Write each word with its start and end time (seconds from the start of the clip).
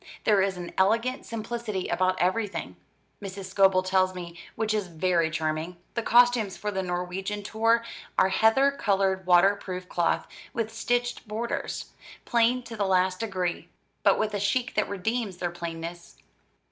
There 0.23 0.41
is 0.41 0.57
an 0.57 0.71
elegant 0.79 1.27
simplicity 1.27 1.87
about 1.87 2.19
everything, 2.19 2.75
Mrs. 3.21 3.45
Scobel 3.45 3.83
tells 3.83 4.15
me, 4.15 4.35
which 4.55 4.73
is 4.73 4.87
very 4.87 5.29
charming. 5.29 5.77
The 5.93 6.01
costumes 6.01 6.57
for 6.57 6.71
the 6.71 6.81
Norwegian 6.81 7.43
tour 7.43 7.85
are 8.17 8.29
heather 8.29 8.71
coloured 8.71 9.27
water 9.27 9.55
proof 9.55 9.87
cloth, 9.87 10.25
with 10.53 10.73
stitched 10.73 11.27
borders, 11.27 11.91
plain 12.25 12.63
to 12.63 12.75
the 12.75 12.87
last 12.87 13.19
degree, 13.19 13.69
but 14.01 14.17
with 14.17 14.33
a 14.33 14.39
chic 14.39 14.73
that 14.73 14.89
redeems 14.89 15.37
their 15.37 15.51
plainness. 15.51 16.15